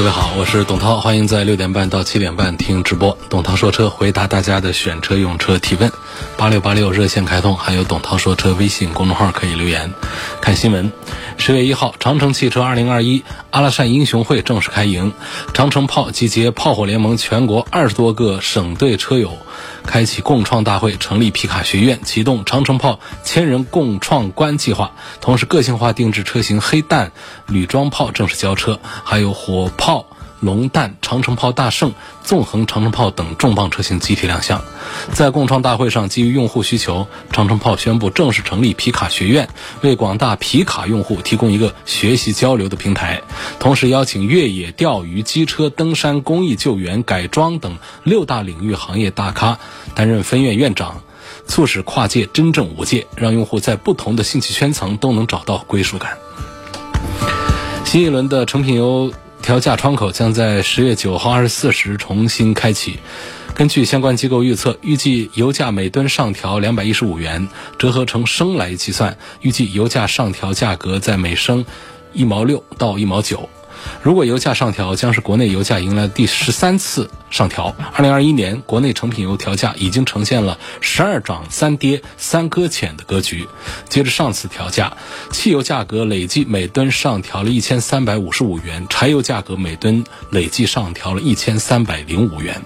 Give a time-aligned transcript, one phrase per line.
[0.00, 3.18] 各位好，我是董涛，欢迎在六点半到七点半听直播。
[3.28, 5.92] 董涛说车，回答大家的选车用车提问。
[6.38, 9.92] 八六八六热线开通，还有董涛说车微信公众号可以留言。
[10.40, 10.90] 看新闻，
[11.36, 15.12] 十月一号，长城汽车二零二一阿拉善英雄会正式开营，
[15.52, 19.36] 长城炮集结炮火联盟全国二十多个省队车友。
[19.84, 24.92] 开启共创大会，成立皮卡学院，启动长城炮千人共创关计划。
[25.20, 27.12] 同时，个性化定制车型黑弹
[27.46, 30.06] 女装炮正式交车，还有火炮。
[30.40, 31.92] 龙弹、长城炮大圣、
[32.24, 34.62] 纵横长城炮等重磅车型集体亮相。
[35.12, 39.48] 在共创大会上，基于用户需求，长城炮宣布正式成立皮卡学院，
[39.82, 43.22] 为广大皮卡用户提供一个学习交流的平台。
[43.58, 49.58] 同时，邀请越野、钓鱼、机车、登山、公益救援、改装等六大领域行业大咖
[49.94, 51.02] 担任分院院长，
[51.46, 56.16] 促使跨界真正无界，让用户在不同的兴趣圈层都能找到归属感。
[57.84, 59.12] 新一轮的成品油。
[59.42, 62.98] 调价窗口将在十月九号二十四时重新开启。
[63.54, 67.48] 根据相关机构预测，预计油价每吨上调两百一十五元，
[67.78, 71.64] 折合成升来计算，预计油价上调价格在每升
[72.12, 73.48] 一毛六到一毛九。
[74.02, 77.74] 如果油价上调，将是国内油价迎来第十三次上调。
[77.94, 83.46] 二零二一年，国内成品油调价已经呈现了十二涨三跌三搁浅的格局。
[83.88, 84.96] 接着上次调价，
[85.30, 92.62] 汽油价格累计每吨上调了一千三百五十五元，柴油价格每吨累计上调了一千三百零五元。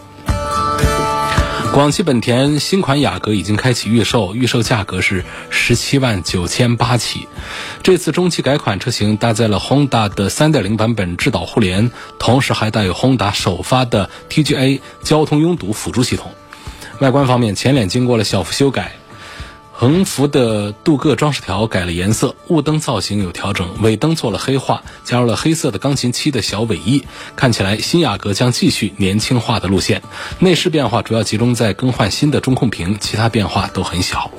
[1.75, 7.27] 广汽本田新款雅阁已经开启预售，预售价格是十七万九千八起。
[7.83, 11.90] 这次中期改款车型搭载了 Honda 的3.0版本智导互联，
[12.20, 16.30] 同时还带有 Honda 首发的 TGA 交通拥堵辅助系统。
[17.01, 18.92] 外观方面，前脸经过了小幅修改。
[19.77, 27.05] 横幅的镀铬装饰条改了颜色，雾灯造型有调整，尾灯做了黑化，加入了黑色的钢琴漆的小尾翼，
[27.35, 30.01] 看起来新雅阁将继续年轻化的路线。
[30.39, 34.30] 内饰变化主要集中在更换新的中控屏，其他变化都很小。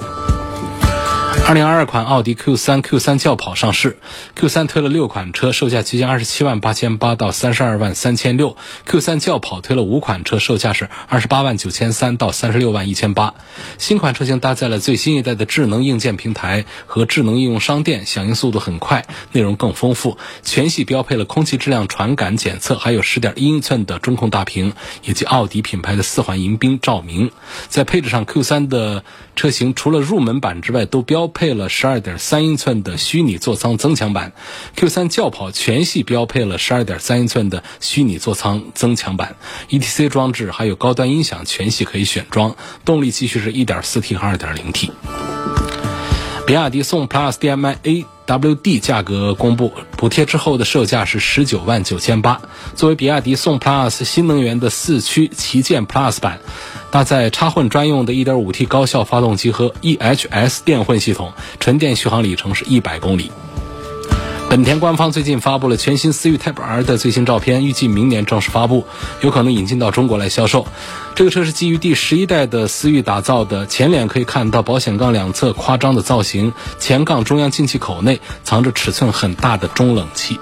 [1.47, 4.00] 二零二二款奥迪 Q 三 Q 三轿跑上市
[4.33, 8.57] ，Q 三推了六款车，售价区间二十七万八千八到三十二万三千六
[8.88, 13.35] ；Q 三轿跑推了五款车，售价是二十八万九千三到三十六万一千八。
[13.78, 20.17] 新款车型搭载了最新一代的智能硬件平台和智能应用商店，响应速度很快，内容更丰富。
[20.41, 24.73] 全系标配了空气质量传感检测，还有十点一英寸的中控大屏，
[25.03, 27.29] 以及奥迪品牌的四环迎宾照明。
[27.67, 29.03] 在配置上，Q 三的
[29.35, 34.31] 车型除了入门版之外，都标配了十二点三英寸的虚拟座舱增强版
[34.75, 39.35] ，Q3 轿跑全系标配了十二点三英寸的虚拟座舱增强版
[39.69, 44.91] ，ETC 装置还有高端音响全系可以选装，动力继续是一点四 T 和二点零 T。
[46.47, 52.41] 比亚迪宋 PLUS DM-i A W D 价格公布，补贴之后的售价是十九万九千八。
[52.75, 56.40] 作为比亚迪宋 PLUS 新能源的四驱旗舰 PLUS 版，
[56.90, 63.31] 搭载插混专用的 1.5T 高效发动机和 EHS 电混系统，纯电续航里程是一百公里。
[64.56, 68.86] 本田官方最近发布了全新思域 Type R 的最新照片，预计明年正式发布，
[69.20, 70.66] 有可能引进到中国来销售。
[71.14, 80.40] 这个车是基于第十一代的思域打造的，前脸可以看到保险杠两侧夸张的造型，前杠中央进气口内藏着尺寸很大的中冷器。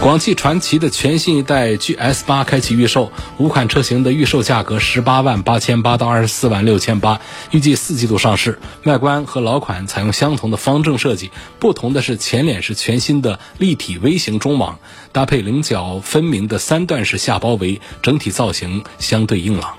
[0.00, 8.60] 广汽传祺的全新一代 GS 八开启预售，五款车型的预售价格十八万八千八到二十四万六千八，预计四季度上市。
[8.84, 14.78] 外观和老款采用相同的方正设计，不同的是前脸是全新的立体微型中网，
[15.10, 19.74] 搭配棱角分明的三段式下包围，整体造型相对硬朗。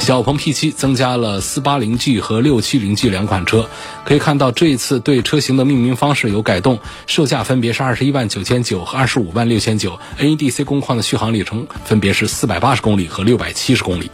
[0.00, 3.68] 小鹏 P7 增加了 480G 和 670G 两款车，
[4.04, 14.10] 可以看到这一次对车型的命名方式有改动，售价分别是二十一万九千九和二十五万六千九，NEDC 工况的续航里程分别是四百八十公里和六百七十公里。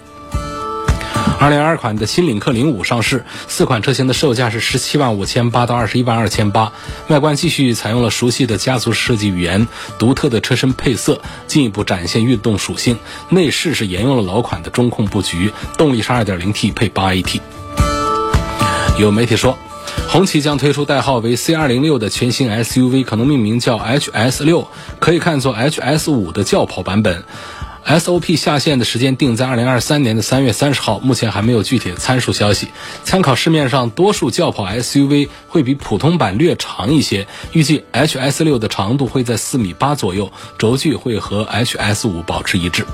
[1.39, 6.73] 二零二二款的新领克零五上市，四款车型的售价是十七万五千八到二十一万二千八。
[7.09, 9.69] 外观继续采用了熟悉的家族设计语言，
[9.99, 12.99] 独特的车身配色进一步展现运动属性。
[13.29, 17.41] 内饰是沿用了老款的中控布局，动力是二点零 T 配八 AT。
[18.99, 19.59] 有媒体说，
[20.09, 24.69] 红旗将推出代号为 C 二零六的全新 SUV，可能命名叫 HS 六，
[25.01, 27.25] 可以看作 HS 五的轿跑版本。
[27.87, 32.67] SOP 下线的时间定在二零二三年的三月三十号，目前还没有具体的参数消息。
[33.05, 42.85] 参考市面上多数轿跑 SUV 会比普通版略长一些，预计 HS 六的长度会在四米八左右，轴距会和 HS 五保持一致。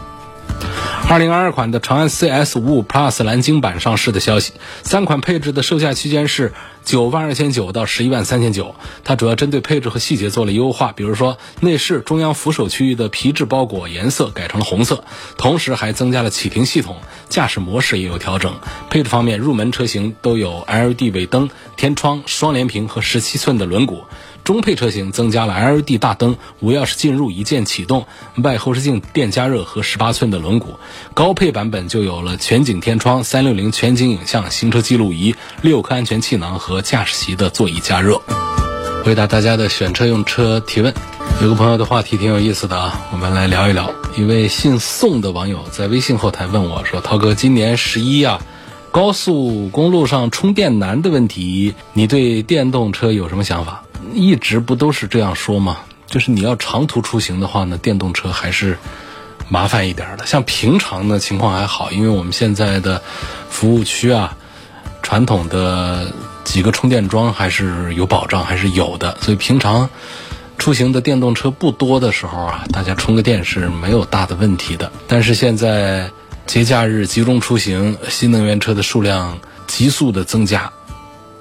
[1.09, 6.55] 二零二二款的长安 CS 五五 Plus 蓝鲸版上市的消息，三款配置的售价区间是
[6.85, 8.75] 九万二千九到十一万三千九。
[9.05, 15.05] 它主要针对配置和细节做了优化，比如说内饰中央扶手区域的皮质包裹颜色改成了红色，
[15.37, 16.97] 同时还增加了启停系统，
[17.29, 18.55] 驾驶模式也有调整。
[18.89, 24.05] 配置方面，入门车型都有 LED 尾灯、天窗、双联屏和十七寸的轮毂。
[24.45, 28.07] 中配车型增加了 LED 大灯、无钥匙进入、一键启动、
[28.43, 30.67] 外后视镜电加热和18寸的轮毂。
[31.15, 38.21] 高配版本就有了全景天窗、360全景影像、行车记录仪、六颗安全气囊和驾驶席的座椅加热。
[39.05, 40.93] 回答大家的选车用车提问，
[41.41, 43.93] 有个朋友的话题挺有意思的啊，我们来聊一聊。
[44.17, 48.41] 一位姓宋的网友在微信后台问我说：“涛哥，今年十一啊，
[48.91, 55.79] 高速公路上充电难的问题，你对电动车有什么想法？”一直不都是这样说吗？
[56.07, 58.77] 就是你要长途出行的话呢，电动车还是
[59.49, 60.27] 麻烦一点的。
[60.27, 63.03] 像平常的情况还好，因为我们现在的
[63.49, 64.37] 服务区啊，
[65.03, 66.13] 传统的
[66.45, 69.17] 几个充电桩还是有保障，还是有的。
[69.23, 69.89] 所以平常
[70.59, 74.93] 出行的电动车不多的时候啊，大家充个电是没有大的问题的。
[75.09, 76.11] 但是现在
[76.47, 80.71] 节假日集中出行，新能源车的数量急速的增加。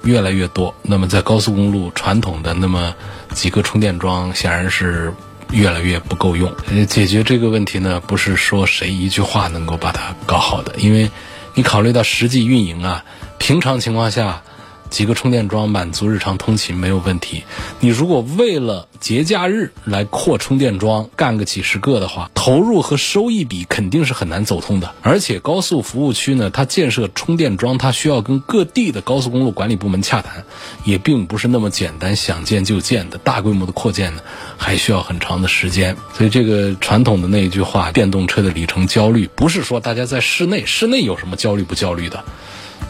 [0.04, 2.94] 越来越多，那么在高速公路传统的那么
[3.34, 5.12] 几个充电桩显然是
[5.50, 6.52] 越来越不够用。
[6.88, 11.10] 解决这个问题呢，不是说谁一句话能够把它搞好的，因为
[11.54, 13.04] 你考虑到实际运营啊，
[13.38, 14.42] 平常情况下。
[14.92, 17.42] 几个充电桩满足日常通勤没有问题。
[17.80, 24.94] 你如果为了节假日来扩充电桩，干个几十个的话，投入和收益比肯定是很难走通的。
[25.00, 30.44] 而且高速服务区呢，它建设充电桩，它需要跟各地的高速公路管理部门洽谈，
[30.84, 33.16] 也并不是那么简单，想建就建的。
[33.16, 34.20] 大规模的扩建呢，
[34.58, 35.96] 还需要很长的时间。
[36.12, 42.22] 所以这个传统的那一句话，电动车的里程焦虑，不是说大家在室内，室内有什么焦虑不焦虑的？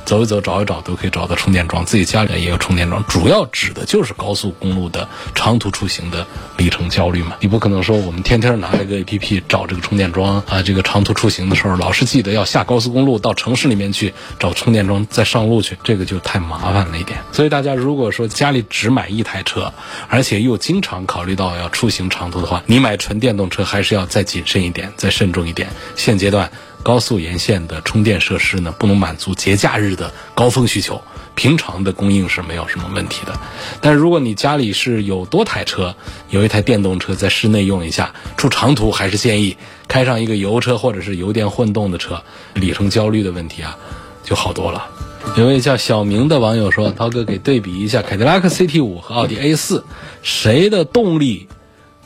[0.04, 1.84] 走一走，找一找，都可以找到充电桩。
[1.84, 6.26] 自己家里也有充电桩，主要指的就是高速公路的长途出行的
[6.56, 7.36] 里程焦虑嘛。
[7.40, 17.18] 你不可能说我们天天拿一个 APP 找这个充电桩啊，这个长途出行的时候老是记得要下高速公路到城市里面去找充电桩，再上路去，这个就太麻烦了一点。
[17.32, 19.72] 所以大家如果说家里只买一台车，
[20.08, 25.68] 而且又经常考虑到要出行长途的话，你买纯电动车还是要再谨慎一点，再慎重一点。
[25.96, 26.50] 现阶段。
[26.82, 31.00] 高速沿线的充电设施呢，不能满足节假日的高峰需求，
[31.34, 33.38] 平常的供应是没有什么问题的。
[33.80, 35.94] 但如果你家里是有多台车，
[36.30, 39.56] 有一台电动车在室内用一下，出长途还是建议
[39.86, 42.22] 开上一个油车或者是油电混动的车，
[42.54, 43.78] 里程焦虑的问题啊
[44.24, 44.90] 就好多了。
[45.36, 49.84] 有位叫小明的网友说：“涛哥，给对比一下凯迪拉克 CT 五和奥迪 A 四，
[50.20, 51.46] 谁的动力、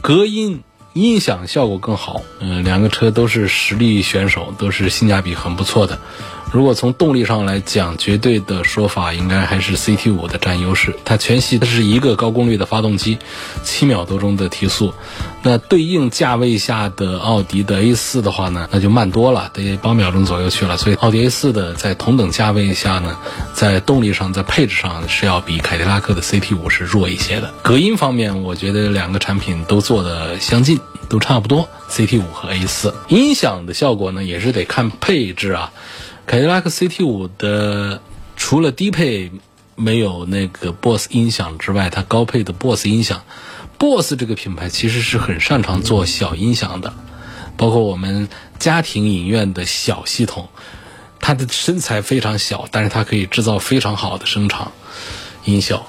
[0.02, 0.62] 隔音？”
[0.96, 5.98] 音响效果更好，嗯，两个车都是实力选手，都是性价比很不错的。
[6.52, 10.94] 如果从动力上来讲，绝对的说法应该还是 CT 五的占优势。
[11.04, 13.19] 它全系它是一个高功率的发动机，
[13.62, 14.94] 七秒多钟的提速。
[15.43, 20.78] 那对应价位下的奥迪的 A 四的话呢，那就慢多了，得八秒钟左右去了。
[20.78, 23.18] 所以奥迪 A 四的在同等价位下呢，
[23.52, 27.52] 在动力上、在配置上是要比凯迪拉克的 CT 五是弱一些的。
[27.62, 31.68] 隔音方面，我觉得两个产品都做的相近，都差不多。
[31.90, 35.73] CT 五和 A 四音响的效果呢，也是得看配置啊。
[36.26, 38.02] 凯迪拉克 CT 五的
[38.35, 39.30] 除了低配
[39.76, 43.23] 没有那个 BOSS 音响之外，它高配的 BOSS 音响
[43.78, 46.92] ，BOSS 这个品牌其实是很擅长做小音响的，
[47.56, 48.28] 包括我们
[48.59, 50.49] 家庭影院的小系统，
[51.21, 54.73] 它的身材非常小，但是它可以制造非常好的声场
[55.45, 55.87] 音效。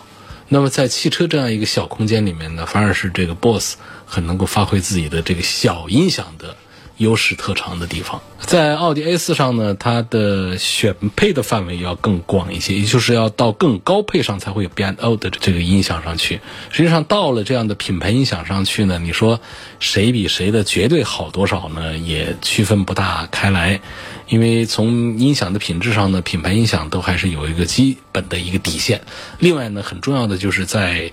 [0.50, 6.56] 那么在汽车这样一个小空间里面呢，反而是这个 BOSS 很能够发挥自己的这个小音响的。
[6.98, 16.42] 优势特长的地方，在奥迪 A 四上呢，它的选配的范围要更广一些，也就是要到更高配上才会有 BNO 的这个音响上去。
[16.72, 19.40] 实际上到了这样的品牌音响上去呢，你说
[19.80, 21.98] 谁比谁的绝对好多少呢？
[21.98, 23.80] 也区分不大开来，
[24.28, 29.02] 因为从音响的品质上呢，品牌音响都还是有一个基本的一个底线。
[29.38, 31.12] 另外呢，很重要的就是在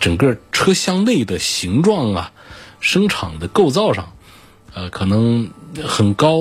[0.00, 2.32] 整个车厢内的形状啊、
[2.80, 4.12] 声场的构造上。
[4.74, 5.50] 呃，可能
[5.84, 6.38] 很高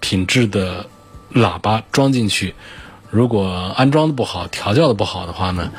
[0.00, 0.86] 品质的
[1.32, 2.54] 喇叭装进去，
[3.10, 5.70] 如果安装的不好、调教的不好的话呢，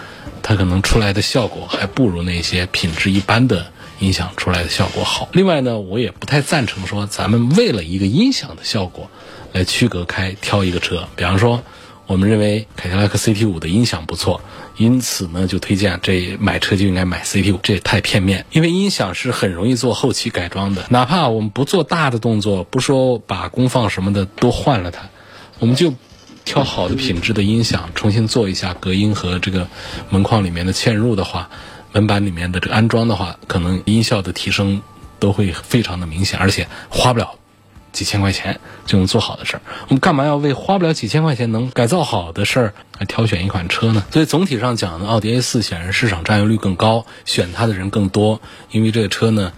[0.44, 5.30] 它可能出来的效果还不如那些品质一般的音响出来的效果好。
[5.34, 9.10] 另外呢，我也不太赞成说咱们为了一个音响的效果
[9.54, 11.64] 来区隔开挑一个车，比方说。
[12.08, 14.42] 我们认为凯迪拉克 CT 五的音响不错，
[14.78, 18.46] 因此呢就推荐这买车就应该买 CT 五，这也太片面。
[18.52, 25.10] 因为音响是很容易做后期改装的，哪怕我们不做大的动作，不说把功放什么的都换了它，
[25.60, 25.94] 我们就
[26.46, 29.68] 挑好的品质的音响重新做一下隔音和这个
[30.10, 31.50] 门框里面的嵌入的话，
[31.92, 34.82] 门板里面的这个安装的话，可能音效的提升
[35.20, 37.36] 都会非常的明显，而且花不了。
[37.98, 44.06] 几千块钱就能做好的事儿，我们干嘛要为花不了几千块钱能改造好的事儿来挑选一款车呢？
[44.12, 48.40] 所以总体上讲呢，奥迪 A 四显然市场占有率更高，选它的人更多，
[48.70, 49.52] 因为这个车呢，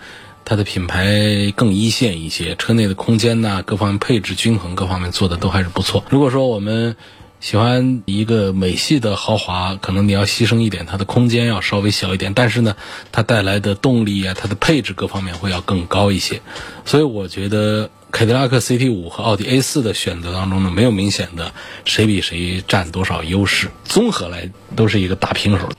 [0.45, 6.05] 它的品牌更一线一些，车内的空间呐，各方面配置均衡，各方面做的都还是不错。
[6.09, 6.95] 如果说我们
[7.41, 12.77] 喜欢一个美系的豪华，可能你要牺牲一点它的空间要稍微小一点，但是呢，
[13.11, 16.41] 它带来的动力啊，它的配置各方面会要更高一些，
[16.85, 17.89] 所以我觉得。
[18.11, 21.53] 凯迪拉克 CT 五和奥迪 A 四的选择当中呢，没有明显的
[21.85, 25.69] 谁比谁占多少优势，综合来都是一个大平手。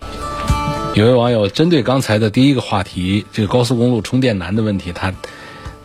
[0.94, 5.12] 有位网友针对刚才的第一个话题，这个高速公路充电难的问题，他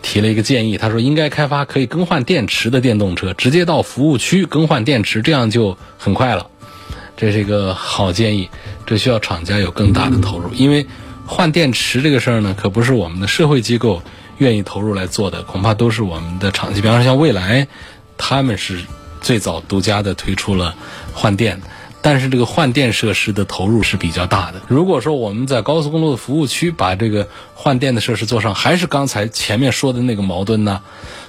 [0.02, 6.48] 提了一个建议，他说应该开发可以更换电池的电动车，直接到服务区更换电池，这样就很快了。
[7.18, 8.50] 这是一个好建议，
[8.86, 10.86] 这需要厂家有更大的投入，因为
[11.25, 14.04] 换电池这个事儿呢，可不是我们的社会机构。
[14.38, 17.68] 愿意投入来做的，恐怕都是我们的厂企，比方说像蔚来，
[18.18, 18.80] 他们是
[19.22, 20.75] 最早独家的推出了
[21.13, 21.62] 换电，
[22.01, 24.62] 但是这个换电设施的投入是比较大的。
[24.68, 30.82] 如果说我们在高速公路的服务区把这个换电的设施做上，还是刚才前面说的那个矛盾呢？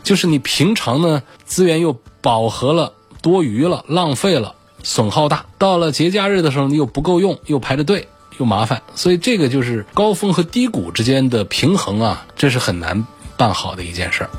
[0.02, 8.08] 就是你平常呢资源又饱和了、多余了、浪费了、损耗大，到了节假日的时候你又不够用，又排着队。
[8.38, 14.30] 又麻烦，所以这个就是高峰和低谷之间的平衡啊，这是很难办好的一件事儿。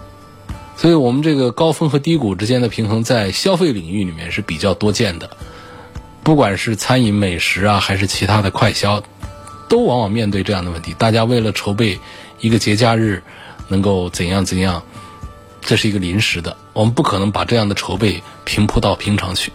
[0.76, 5.30] 所以我们这个高峰和低谷之间的平衡，在消费领域里面是比较多见的。
[6.24, 9.02] 不管是餐饮美食啊，还是其他的快消，
[9.70, 10.94] 都往往面对这样的问题。
[10.98, 12.00] 大家为了筹备
[12.40, 13.24] 一个节假日，
[13.70, 14.84] 能够怎样怎样，
[15.68, 19.52] 这是一个临时的，我们不可能把这样的筹备平铺到平常去。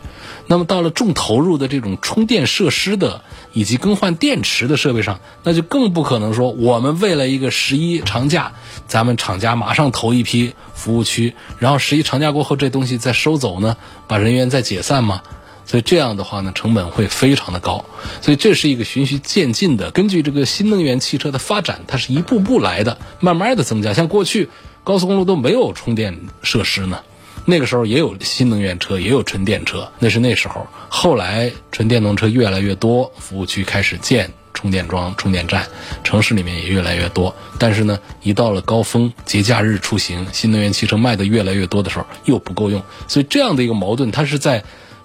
[0.47, 3.23] 那么到了重投入的这种充电设施的
[3.54, 8.52] 以及更换电池的设备上，那就更不可能说我们为了一个十一长假，
[8.87, 15.23] 咱们厂家马上投一批服务区，然后十一长假过后这东西再收走呢，把人员再解散吗？
[15.64, 17.87] 所以这样的话呢，成本会非常的高。
[18.21, 23.95] 所以这是一个循序渐进的，根据这个新能源汽车的发展，它是一步步来的，慢慢的增加。
[23.95, 24.50] 像过去
[24.84, 27.00] 高速公路都没有充电设施呢。
[27.44, 30.66] 那个时候也有新能源车，也有纯电车，那是那时候。
[30.88, 35.66] 后来纯电动车越来越多，服务区开始建充电桩、充电站，
[36.04, 37.34] 城市里面也越来越多。
[37.58, 42.82] 但是呢，一到了高峰节假日出行，新能源汽车卖的越来越多的时候，又不够用。
[43.08, 44.62] 所以这样的一个矛盾，它是在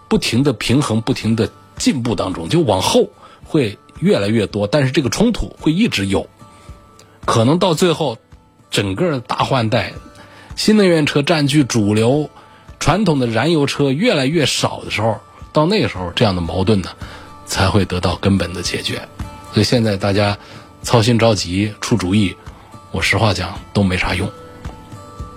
[0.08, 3.10] 不停的平衡、不停的进步当中，就往后
[3.44, 4.68] 会越来越多。
[4.68, 6.30] 但是这个冲突会一直有，
[7.26, 8.20] 可能到最后
[8.72, 9.94] 整个大换代。
[10.56, 12.30] 新能源车占据主流，
[12.80, 15.20] 传统的燃油车越来越少的时候，
[15.54, 16.90] 到那个时候，这样的矛盾呢，
[17.46, 19.08] 才会得到根本的解决。
[19.54, 20.38] 所以现在大家
[20.82, 22.36] 操心着急出主意，
[22.92, 24.30] 我实话讲都没啥用。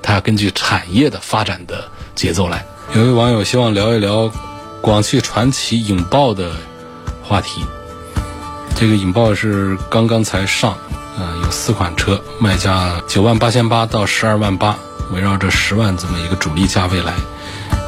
[0.02, 2.64] 他要根据产业的发展的节奏来。
[2.94, 4.32] 有位网友希望聊一聊
[4.80, 6.52] 广汽传祺影豹的
[7.22, 7.62] 话题。
[8.74, 10.78] 这个影豹是刚刚才上，
[11.18, 14.76] 嗯，有四款车，卖价九万八千八到十二万八。
[15.12, 17.12] 围绕着十万这么一个主力价位来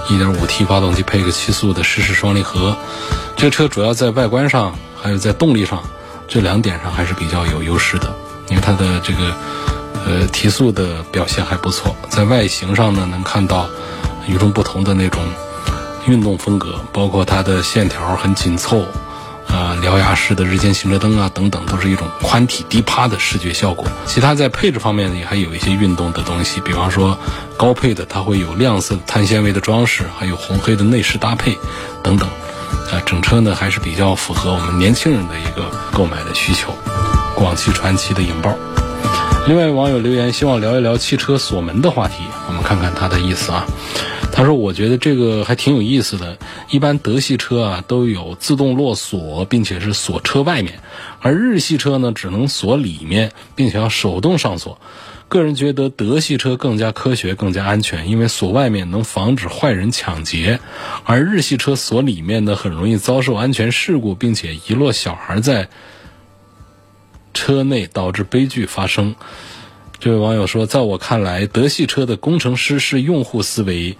[0.08, 2.76] ，1.5T 发动机配个七速的湿式双离合，
[3.36, 5.80] 这个车主要在外观上还有在动力上
[6.26, 8.12] 这两点上还是比较有优势的，
[8.48, 9.32] 因为它的这个
[10.04, 13.68] 呃提速的表现还不错，在外形上呢能看到
[14.26, 15.22] 与众不同的那种
[16.08, 18.84] 运动风格，包括它的线条很紧凑。
[19.52, 23.86] 啊，獠牙式的日间行车灯啊，等等，都是一种宽体低趴的视觉效果。
[24.06, 27.18] 其他在配置方面呢也还有一些运动的东西，比方说
[27.58, 31.58] 高配的它会有亮色碳纤维的装饰，还有红黑的内饰搭配
[32.02, 32.28] 等等。
[32.90, 36.74] 啊，整车呢还是比较符合我们年轻人的一个购买的需求。
[37.34, 38.54] 广汽传祺的影豹。
[39.46, 43.66] 另外网友留言希望聊一聊汽车锁门的话题，我们看看他的意思啊。
[44.42, 46.36] 他说：“我觉得这个还挺有意思的。
[46.68, 50.80] 一般德系车啊都有自动落锁，并且是锁车外面，
[51.20, 54.80] 而日系车呢只能锁里面，并且要手动上锁。
[55.28, 60.58] 个人觉得德系车更加科学、更加安全，因为锁外面能防止坏人抢劫，
[61.04, 65.68] 而日系车锁里面呢很容易遭受安全事故，并且遗落小孩在
[67.32, 69.14] 车内导致悲剧发生。
[70.00, 73.96] 这位网友说，在我看来，德系车的工程师是用户思维，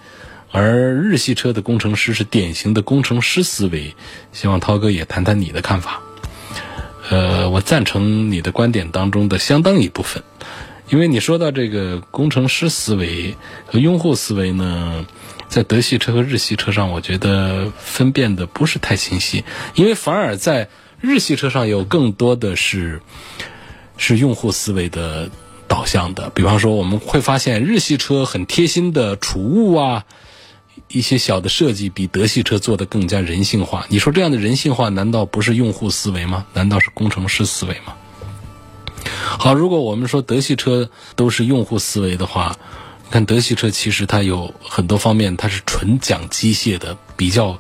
[0.53, 3.95] 而日系车的工程师是典型的工程师思维。
[4.33, 6.01] 希望涛哥也谈谈你的看法。
[7.11, 10.23] 呃，我赞成你的观点当中的相当一部分，
[10.89, 15.05] 因为你说到这个工程师思维和用户思维呢，
[15.49, 19.45] 在德系车和日系车上，我觉得分辨的不是太清晰，
[19.75, 20.69] 因为反而在
[21.01, 23.03] 日系车上有更多的是
[23.99, 25.29] 是用户思维的
[25.67, 30.05] 导向的，比方说我们会发现日系车很贴心的储物啊。
[30.89, 33.87] 一些小的设计比德系车做得更加人性化。
[33.89, 36.47] 你说这样的人性化，难道不是用户思维吗？
[36.53, 37.95] 难道是工程师思维吗？
[39.39, 42.57] 好，如果我们说德系车都是用户思维的话，
[43.11, 47.59] 看德系车其实它有很多方面，它是纯讲机械的，比较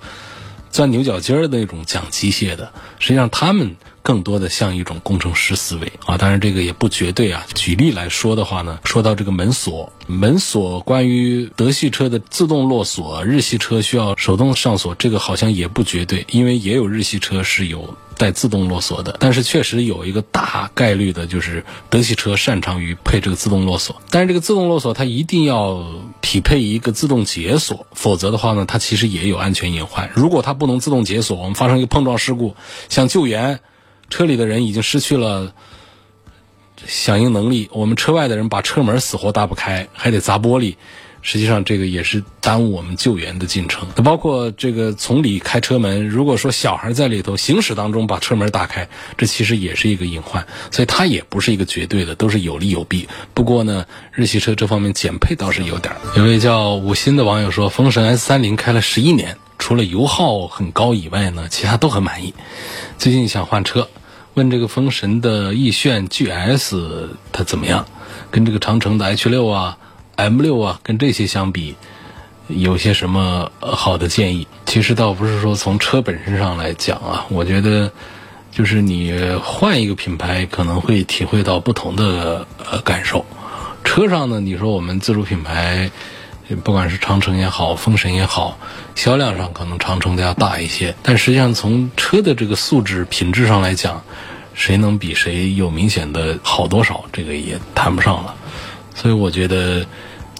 [0.70, 2.72] 钻牛角尖儿的那种讲机械的。
[2.98, 3.76] 实际上他们。
[4.02, 7.46] 更多的像一种工程师思维啊，当然这个也不绝对啊。
[7.54, 19.16] 举例来说的话呢，说到这个门锁，门锁关于德系车的自动落锁，日系车需要手动上锁，这个好像也不绝对，因为也有日系车是有带自动落锁的。
[19.20, 25.86] 但是确实有一个大概率的就是德系车擅长于配这个自动落锁，但是这个自动落锁它一定要
[26.20, 30.10] 匹配一个自动解锁，否则的话呢，它其实也有安全隐患。
[30.14, 32.56] 如果它不能自动解锁，我们发生一个碰撞事故，
[32.88, 33.60] 想救援。
[34.12, 35.54] 车里的人已经失去了
[36.86, 40.74] 响应能力，我们车外的人把车门死活打不开，还得砸玻璃。
[41.22, 43.88] 实际上，这个也是耽误我们救援的进程。
[44.04, 50.46] 包括这个从里开车门，如果说小孩在里头行驶当中把车门打开，这其实也是一个隐患。
[50.70, 53.08] 所以它也不是一个绝对的，都是有利有弊。
[53.32, 55.94] 不过呢，日系车这方面减配倒是有点。
[56.16, 62.34] 有位叫五心的网友说，风神 S 三零开了十一年，除了油耗很高以外呢，其他都很满意。
[62.98, 63.88] 最近想换车。
[64.34, 67.86] 问这个风神的奕炫 GS 它怎么样？
[68.30, 69.76] 跟这个长城的 H 六啊、
[70.16, 71.74] M 六啊，跟这些相比，
[72.48, 74.46] 有些什么好的建议？
[74.64, 77.92] 其实倒不是说从车本身上来讲啊，我觉得
[78.50, 83.24] 就是你换一个品牌可能会体会到不同的呃感受。
[83.84, 85.90] 车上呢，你说我们自主品牌。
[86.54, 88.58] 不管是长城也好，风神也好，
[88.94, 94.02] 销量上可能长城的要大一些，但实际上从车的这个素质品质上来讲，
[94.54, 98.34] 谁能比谁有明显的好多少，这个也谈不上了。
[98.94, 99.86] 所以我觉得，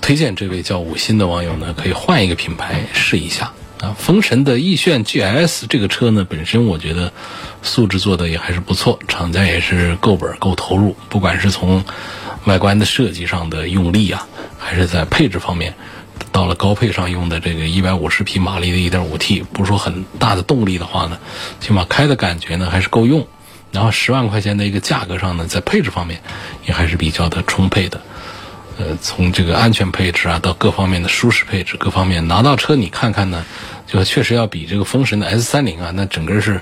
[0.01, 3.97] 推荐这位叫五心的网友呢，可以换一个品牌试一下啊。
[3.99, 7.13] 风神的奕炫 GS 这个车呢，本身我觉得
[7.63, 11.83] 素质做的也还是不错，厂家也是够本够投入，不管是从
[12.45, 14.27] 外观的设计上的用力啊，
[14.59, 15.75] 还是在配置方面。
[16.31, 21.19] 到了高配上用的这个一百五十匹马力的一点五 T，不是说很大的动力的话呢，
[21.61, 23.27] 起码开的感觉呢还是够用。
[23.71, 26.23] 然后十万块钱的一个价格上呢，在配置方面
[26.67, 28.01] 也还是比较的充沛的。
[28.79, 33.45] 呃，从这个安全配置啊，到各方面的舒适配置，各方面拿到车你看看呢，
[33.87, 36.61] 就确实要比这个风神的 S 三零啊，那整个是。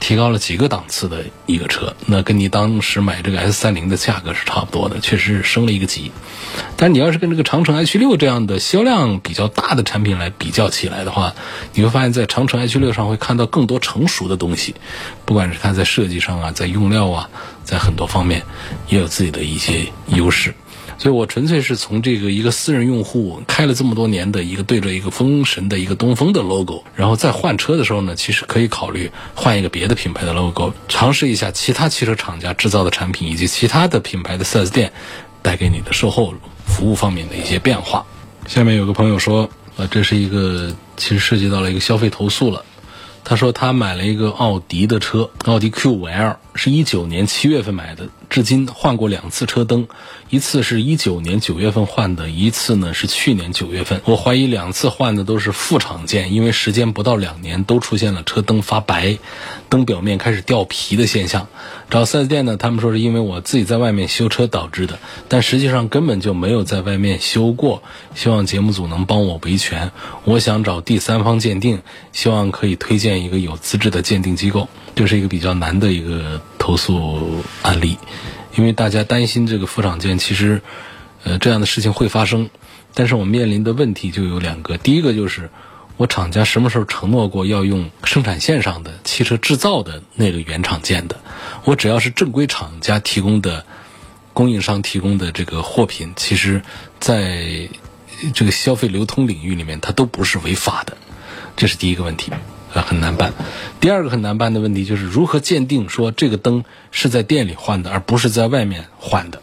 [0.00, 6.12] 提高了几个档次的一个车，那跟你当时买这个 S 三零的价格是差不多的，确实是升了一个级。
[6.76, 11.34] 但你要是跟这个长城 H 六这样的销量比较大的产品来比较起来的话，
[11.72, 14.74] 你会发现在长城 H 六上会看到更多成熟的东西，
[15.24, 17.30] 不管是它在设计上啊，在用料啊，
[17.64, 18.42] 在很多方面
[18.88, 20.54] 也有自己的一些优势。
[20.96, 34.92] 所以我纯粹是从这个一个私人用户开了这么多年的一个对着一个风神的一个东风的 logo，然后再换车的时候呢，其实可以考虑换一个别的品牌的 logo，尝试一下其他汽车厂家制造的产品以及其他的品牌的 4S 店
[35.42, 36.32] 带给你的售后
[36.66, 38.04] 服务方面的一些变化。
[38.46, 42.64] 下面有个朋友说，呃，这是一个其实涉及到了一个消费投诉了。
[43.26, 48.06] 他说他买了一个奥迪的车，奥迪 Q5L，是一九年七月份买的。
[48.34, 49.86] 至今换过两次车灯，
[50.28, 54.00] 一次是一九年九月份换的，一次呢是去年九月份。
[54.06, 59.18] 我怀疑两次换的都是副厂件，因为时间不到两年，都出现了车灯发白、
[59.68, 61.46] 灯表面开始掉皮的现象。
[61.88, 67.84] 找四 S 店呢，他们说是因为我自己在外面修车导致的，但实际上根本就没有在外面修过。
[68.16, 69.92] 希望节目组能帮我维权。
[70.24, 74.68] 我想找第三方鉴定，希望可以推荐一个有资质的鉴定机构。
[74.96, 77.98] 这是一个比较难的一个投诉案例，
[78.56, 80.62] 因为大家担心这个副厂件，其实，
[81.22, 82.48] 呃，这样的事情会发生。
[82.94, 85.50] 但是我面临的问题就有两个，第一个就是
[85.98, 91.20] 我厂家什么时候承诺过要用生产线上的汽车制造的那个原厂件的？
[91.64, 93.66] 我只要是正规厂家提供的、
[94.32, 96.62] 供应商提供的这个货品，其实
[96.98, 97.68] 在
[98.32, 100.96] 这个消费流通领域里面，它都不是违法的。
[101.58, 102.32] 这是第一个问题。
[102.74, 103.32] 呃很难办。
[103.80, 109.40] 第二个很难办的问题就是如何鉴定说这个灯是在店里换的，而不是在外面换的，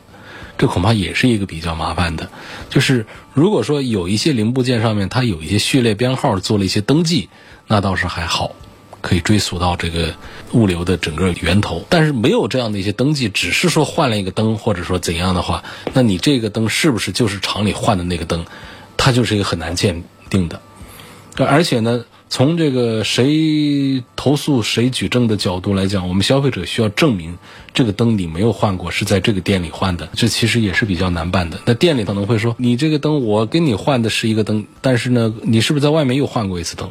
[0.57, 2.29] 这恐怕也是一个比较麻烦的。
[2.69, 7.29] 就是如果说有一些零部件上面它有一些序列编号做了一些登记，
[7.67, 8.55] 那倒是还好。
[9.01, 10.13] 可以追溯到这个
[10.51, 15.63] 物流的整个源头，但是没有这样的一些登记，只是说换了一个灯，或者说怎样的话，
[15.93, 18.45] 那你这个灯是不是就是厂里换的那个灯？
[18.97, 20.61] 它就是一个很难鉴定的。
[21.35, 27.37] 而且呢，从这个谁投诉谁举证的角度来讲，我们消费者需要证明
[27.73, 31.59] 这个灯你没有换过，是在这个店里换的，这其实也是比较难办的。
[31.65, 36.89] 那店里可能会说，你这个灯我跟你换的是一个灯，但是呢，你是不是在外面又换过一次灯？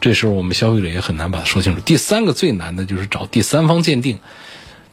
[0.00, 1.80] 这时候我们消费者也很难把它说清楚。
[1.82, 4.18] 第三个最难的就是找第三方鉴定。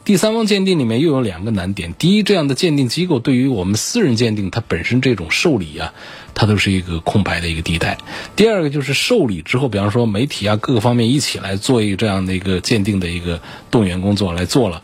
[0.04, 5.94] 第三方鉴定里面又有两个难点：第一，这样的鉴定机构对于我们私人鉴定，它本身这种受理啊，
[6.34, 7.96] 它都是一个空白的一个地带；
[8.36, 13.40] 第二个就是受理之后，比方说媒体啊各个方面一起来做一个这样的一个鉴定的一个
[13.70, 14.82] 动员工作来做了，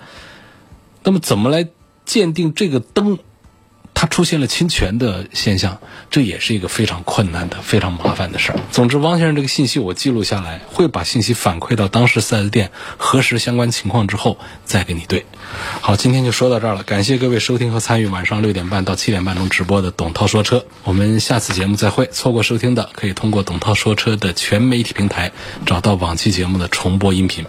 [1.05, 1.69] 那么怎么来
[2.07, 3.19] 鉴定这个灯？
[3.95, 5.79] 它出现了侵权的现象，
[6.11, 8.59] 这也是一个非常困难的、非常麻烦的事儿。
[8.73, 15.27] 总之，汪先生这个信息我记录下来，会把信息反馈到当时四 S 店核实相关情况之后再给你对。
[15.81, 22.07] 好，今天就说到这儿了，感谢各位收听和参与晚上六点半到七点半钟直播的董涛说车，我们下次节目再会。
[22.07, 25.33] 错过收听的，可以通过董涛说车的全媒体平台
[25.67, 27.45] 找到往期节目的重播音频。